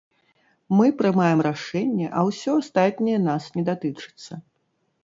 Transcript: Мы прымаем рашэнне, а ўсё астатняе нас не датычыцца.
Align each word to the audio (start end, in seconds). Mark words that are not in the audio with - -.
Мы 0.77 0.87
прымаем 1.01 1.43
рашэнне, 1.49 2.07
а 2.17 2.25
ўсё 2.31 2.49
астатняе 2.63 3.17
нас 3.31 3.43
не 3.61 3.71
датычыцца. 3.71 4.33